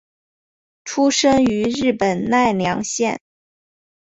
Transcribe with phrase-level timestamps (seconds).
[0.83, 3.21] 出身于日本奈良县。